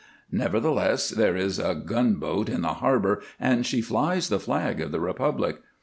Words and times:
"Nevertheless, 0.31 1.09
there 1.09 1.35
is 1.37 1.59
a 1.59 1.75
gunboat 1.75 2.49
in 2.49 2.61
the 2.63 2.69
harbor 2.73 3.21
and 3.39 3.63
she 3.67 3.81
flies 3.81 4.29
the 4.29 4.39
flag 4.39 4.81
of 4.81 4.91
the 4.91 4.99
Republic. 4.99 5.59